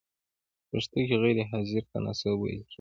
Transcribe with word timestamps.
په 0.67 0.67
پښتو 0.71 0.99
کې 1.07 1.15
غیر 1.23 1.37
حاضر 1.51 1.83
ته 1.91 1.97
ناسوب 2.05 2.37
ویل 2.41 2.59
کیږی. 2.63 2.67